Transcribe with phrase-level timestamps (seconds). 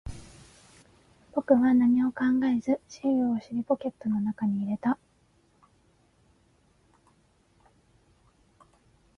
[1.33, 4.97] 僕は何も考えず、シールを尻ポケットの中に入れた。